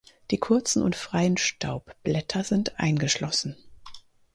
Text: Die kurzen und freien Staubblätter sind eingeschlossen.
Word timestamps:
Die 0.31 0.39
kurzen 0.39 0.81
und 0.81 0.95
freien 0.95 1.37
Staubblätter 1.37 2.43
sind 2.43 2.79
eingeschlossen. 2.79 3.55